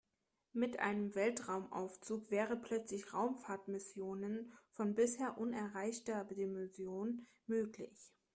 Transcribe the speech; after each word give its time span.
Mit 0.53 0.79
einem 0.79 1.13
Weltraumaufzug 1.13 2.31
wären 2.31 2.63
plötzlich 2.63 3.13
Raumfahrtmissionen 3.13 4.51
von 4.71 4.95
bisher 4.95 5.37
unerreichter 5.37 6.23
Dimension 6.25 7.27
möglich. 7.45 8.11